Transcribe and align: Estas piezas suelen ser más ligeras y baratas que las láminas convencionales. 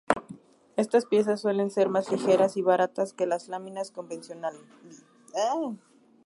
Estas 0.77 1.05
piezas 1.05 1.39
suelen 1.41 1.69
ser 1.69 1.87
más 1.87 2.11
ligeras 2.11 2.57
y 2.57 2.63
baratas 2.63 3.13
que 3.13 3.27
las 3.27 3.49
láminas 3.49 3.91
convencionales. 3.91 5.05